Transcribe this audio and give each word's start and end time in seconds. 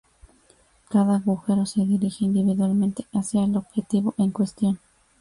Cada 0.89 1.17
agujero 1.17 1.67
se 1.67 1.85
dirige 1.85 2.25
individualmente 2.25 3.05
hacia 3.13 3.43
el 3.43 3.55
objetivo 3.55 4.15
en 4.17 4.31
cuestión. 4.31 4.79